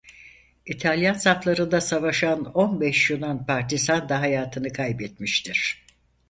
[0.65, 5.85] İtalyan saflarında savaşan on beş Yunan partizan da hayatını kaybetmiştir.